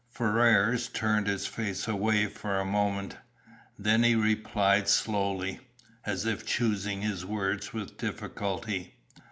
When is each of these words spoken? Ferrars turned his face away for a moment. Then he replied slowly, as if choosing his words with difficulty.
Ferrars 0.09 0.87
turned 0.89 1.27
his 1.27 1.45
face 1.45 1.87
away 1.87 2.25
for 2.25 2.59
a 2.59 2.65
moment. 2.65 3.17
Then 3.77 4.01
he 4.01 4.15
replied 4.15 4.87
slowly, 4.87 5.59
as 6.07 6.25
if 6.25 6.43
choosing 6.43 7.03
his 7.03 7.23
words 7.23 7.71
with 7.71 7.99
difficulty. 7.99 8.95